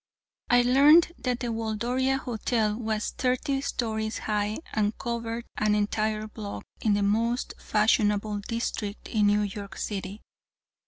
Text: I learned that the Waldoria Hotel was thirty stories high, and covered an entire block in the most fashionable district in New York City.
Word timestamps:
I 0.49 0.63
learned 0.63 1.11
that 1.19 1.41
the 1.41 1.49
Waldoria 1.51 2.17
Hotel 2.17 2.75
was 2.75 3.11
thirty 3.11 3.61
stories 3.61 4.17
high, 4.17 4.57
and 4.73 4.97
covered 4.97 5.45
an 5.57 5.75
entire 5.75 6.27
block 6.27 6.63
in 6.81 6.95
the 6.95 7.03
most 7.03 7.53
fashionable 7.59 8.39
district 8.39 9.07
in 9.09 9.27
New 9.27 9.41
York 9.43 9.77
City. 9.77 10.23